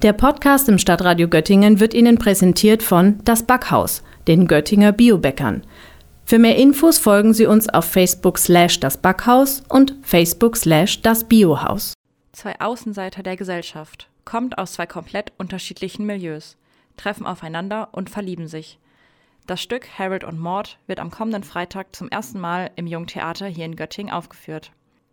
[0.00, 5.64] Der Podcast im Stadtradio Göttingen wird Ihnen präsentiert von Das Backhaus, den Göttinger Biobäckern.
[6.24, 11.24] Für mehr Infos folgen Sie uns auf Facebook slash das Backhaus und Facebook slash das
[11.24, 11.94] Biohaus.
[12.30, 16.56] Zwei Außenseiter der Gesellschaft, kommt aus zwei komplett unterschiedlichen Milieus,
[16.96, 18.78] treffen aufeinander und verlieben sich.
[19.48, 23.64] Das Stück Harold und Maud wird am kommenden Freitag zum ersten Mal im Jungtheater hier
[23.64, 24.70] in Göttingen aufgeführt.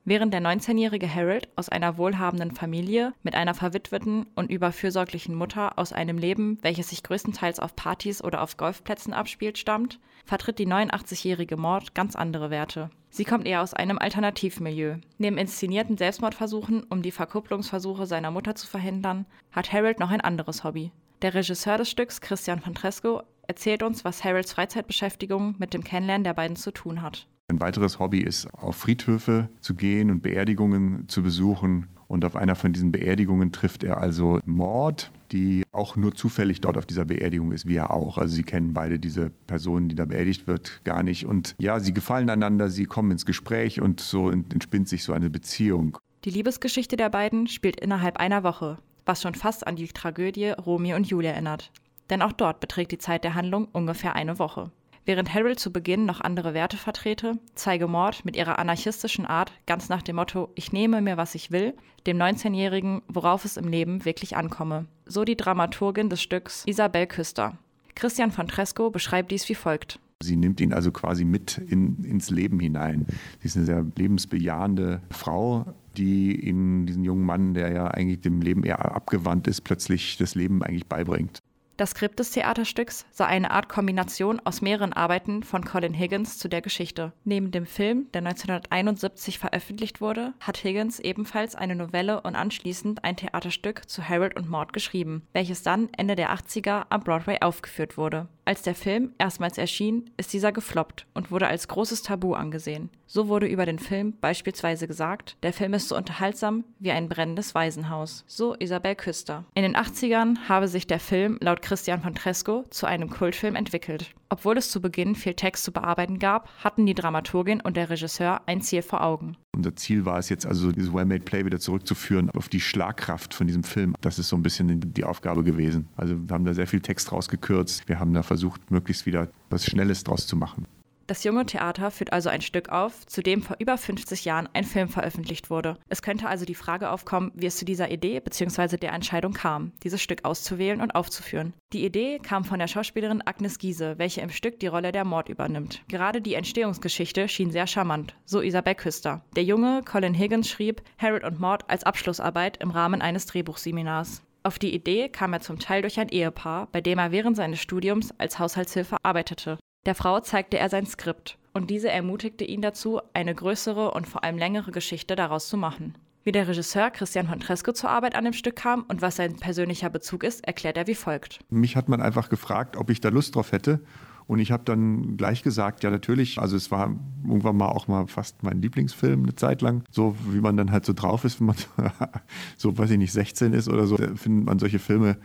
[0.08, 5.94] Während der 19-jährige Harold aus einer wohlhabenden Familie mit einer verwitweten und überfürsorglichen Mutter aus
[5.94, 11.58] einem Leben, welches sich größtenteils auf Partys oder auf Golfplätzen abspielt, stammt, vertritt die 89-jährige
[11.58, 12.92] Mord ganz andere Werte.
[13.10, 14.98] Sie kommt eher aus einem Alternativmilieu.
[15.18, 20.64] Neben inszenierten Selbstmordversuchen, um die Verkupplungsversuche seiner Mutter zu verhindern, hat Harold noch ein anderes
[20.64, 20.92] Hobby.
[21.24, 26.36] Der Regisseur des Stücks, Christian Fantresco, erzählt uns, was Harolds Freizeitbeschäftigung mit dem Kennenlernen der
[26.36, 27.28] beiden zu tun hat.
[27.48, 31.88] Ein weiteres Hobby ist, auf Friedhöfe zu gehen und Beerdigungen zu besuchen.
[32.08, 36.78] Und auf einer von diesen Beerdigungen trifft er also Mord, die auch nur zufällig dort
[36.78, 38.18] auf dieser Beerdigung ist, wie er auch.
[38.18, 41.26] Also sie kennen beide diese Person, die da beerdigt wird, gar nicht.
[41.28, 45.30] Und ja, sie gefallen einander, sie kommen ins Gespräch und so entspinnt sich so eine
[45.30, 45.98] Beziehung.
[46.26, 50.96] Die Liebesgeschichte der beiden spielt innerhalb einer Woche, was schon fast an die Tragödie Romeo
[50.96, 51.72] und Julia erinnert.
[52.10, 54.72] Denn auch dort beträgt die Zeit der Handlung ungefähr eine Woche.
[55.06, 59.88] Während Harold zu Beginn noch andere Werte vertrete, zeige Mord mit ihrer anarchistischen Art ganz
[59.88, 61.76] nach dem Motto Ich nehme mir, was ich will,
[62.08, 64.88] dem 19-Jährigen, worauf es im Leben wirklich ankomme.
[65.06, 67.60] So die Dramaturgin des Stücks Isabel Küster.
[67.94, 70.00] Christian von Tresco beschreibt dies wie folgt.
[70.24, 73.06] Sie nimmt ihn also quasi mit in, ins Leben hinein.
[73.42, 78.42] Sie ist eine sehr lebensbejahende Frau, die in diesen jungen Mann, der ja eigentlich dem
[78.42, 81.40] Leben eher abgewandt ist, plötzlich das Leben eigentlich beibringt.
[81.78, 86.48] Das Skript des Theaterstücks sei eine Art Kombination aus mehreren Arbeiten von Colin Higgins zu
[86.48, 87.12] der Geschichte.
[87.26, 93.18] Neben dem Film, der 1971 veröffentlicht wurde, hat Higgins ebenfalls eine Novelle und anschließend ein
[93.18, 98.30] Theaterstück zu Harold und Maud geschrieben, welches dann Ende der 80er am Broadway aufgeführt wurde.
[98.48, 102.92] Als der Film erstmals erschien, ist dieser gefloppt und wurde als großes Tabu angesehen.
[103.08, 107.56] So wurde über den Film beispielsweise gesagt, der Film ist so unterhaltsam wie ein brennendes
[107.56, 108.24] Waisenhaus.
[108.28, 109.46] So Isabel Küster.
[109.56, 114.14] In den 80ern habe sich der Film laut Christian von Tresco zu einem Kultfilm entwickelt.
[114.30, 118.42] Obwohl es zu Beginn viel Text zu bearbeiten gab, hatten die Dramaturgin und der Regisseur
[118.48, 119.38] ein Ziel vor Augen.
[119.56, 123.48] Unser Ziel war es jetzt also, dieses Well-Made Play wieder zurückzuführen auf die Schlagkraft von
[123.48, 123.96] diesem Film.
[124.02, 125.88] Das ist so ein bisschen die Aufgabe gewesen.
[125.96, 127.88] Also wir haben da sehr viel Text rausgekürzt.
[127.88, 128.35] Wir haben da versucht,
[128.70, 130.68] möglichst wieder was Schnelles draus zu machen.
[131.08, 134.64] Das junge Theater führt also ein Stück auf, zu dem vor über 50 Jahren ein
[134.64, 135.78] Film veröffentlicht wurde.
[135.88, 138.78] Es könnte also die Frage aufkommen, wie es zu dieser Idee bzw.
[138.78, 141.54] der Entscheidung kam, dieses Stück auszuwählen und aufzuführen.
[141.74, 145.30] Die Idee kam von der Schauspielerin Agnes Giese, welche im Stück die Rolle der Mord
[145.30, 145.84] übernimmt.
[145.90, 149.24] Gerade die Entstehungsgeschichte schien sehr charmant, so Isabel Küster.
[149.36, 154.24] Der junge Colin Higgins schrieb Harold und Mord als Abschlussarbeit im Rahmen eines Drehbuchseminars.
[154.46, 157.60] Auf die Idee kam er zum Teil durch ein Ehepaar, bei dem er während seines
[157.60, 159.58] Studiums als Haushaltshilfe arbeitete.
[159.88, 164.24] Der Frau zeigte er sein Skript und diese ermutigte ihn dazu, eine größere und vor
[164.24, 165.98] allem längere Geschichte daraus zu machen.
[166.24, 169.36] Wie der Regisseur Christian von Tresco zur Arbeit an dem Stück kam und was sein
[169.38, 171.40] persönlicher Bezug ist, erklärt er wie folgt.
[171.50, 173.80] Mich hat man einfach gefragt, ob ich da Lust drauf hätte.
[174.28, 178.08] Und ich habe dann gleich gesagt, ja natürlich, also es war irgendwann mal auch mal
[178.08, 179.84] fast mein Lieblingsfilm eine Zeit lang.
[179.92, 181.56] So wie man dann halt so drauf ist, wenn man
[182.58, 185.18] so, weiß ich nicht, 16 ist oder so, findet man solche Filme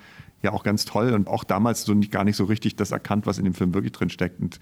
[0.43, 3.27] ja auch ganz toll und auch damals so nicht, gar nicht so richtig das erkannt,
[3.27, 4.41] was in dem Film wirklich drin steckt.
[4.41, 4.59] Und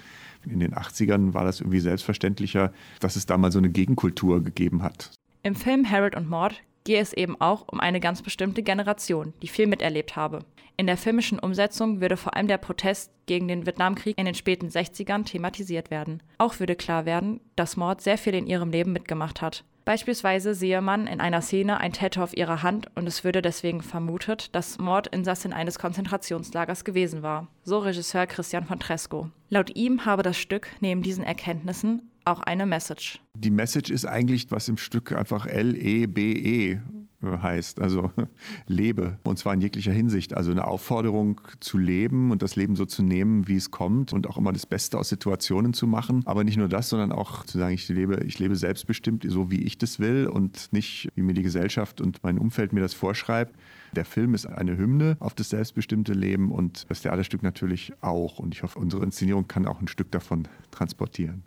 [0.46, 4.82] in den 80ern war das irgendwie selbstverständlicher, dass es da mal so eine Gegenkultur gegeben
[4.82, 5.10] hat.
[5.42, 9.48] Im Film Harold und Maud gehe es eben auch um eine ganz bestimmte Generation, die
[9.48, 10.38] viel miterlebt habe.
[10.78, 14.68] In der filmischen Umsetzung würde vor allem der Protest gegen den Vietnamkrieg in den späten
[14.68, 16.22] 60ern thematisiert werden.
[16.38, 19.64] Auch würde klar werden, dass Maud sehr viel in ihrem Leben mitgemacht hat.
[19.84, 23.82] Beispielsweise sehe man in einer Szene ein Tattoo auf ihrer Hand und es würde deswegen
[23.82, 27.48] vermutet, dass Mord Insassin eines Konzentrationslagers gewesen war.
[27.64, 29.28] So Regisseur Christian von Tresco.
[29.50, 33.20] Laut ihm habe das Stück neben diesen Erkenntnissen auch eine Message.
[33.34, 36.80] Die Message ist eigentlich, was im Stück einfach L-E-B-E -E
[37.22, 38.12] heißt, also
[38.66, 40.34] lebe und zwar in jeglicher Hinsicht.
[40.34, 44.28] Also eine Aufforderung zu leben und das Leben so zu nehmen, wie es kommt und
[44.28, 46.22] auch immer das Beste aus Situationen zu machen.
[46.26, 49.62] Aber nicht nur das, sondern auch zu sagen, ich lebe, ich lebe selbstbestimmt, so wie
[49.62, 53.56] ich das will und nicht wie mir die Gesellschaft und mein Umfeld mir das vorschreibt.
[53.96, 58.38] Der Film ist eine Hymne auf das selbstbestimmte Leben und das Theaterstück natürlich auch.
[58.38, 61.42] Und ich hoffe, unsere Inszenierung kann auch ein Stück davon transportieren.